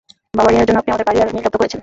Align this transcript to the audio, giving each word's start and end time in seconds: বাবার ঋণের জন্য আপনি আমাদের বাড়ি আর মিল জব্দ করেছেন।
বাবার 0.37 0.53
ঋণের 0.55 0.67
জন্য 0.67 0.79
আপনি 0.81 0.89
আমাদের 0.91 1.07
বাড়ি 1.07 1.19
আর 1.21 1.27
মিল 1.33 1.43
জব্দ 1.45 1.55
করেছেন। 1.59 1.79